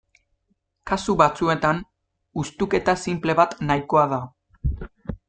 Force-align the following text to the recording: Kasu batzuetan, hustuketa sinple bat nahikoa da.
Kasu 0.91 1.13
batzuetan, 1.21 1.83
hustuketa 2.41 2.97
sinple 3.03 3.37
bat 3.41 3.55
nahikoa 3.69 4.07
da. 4.15 4.21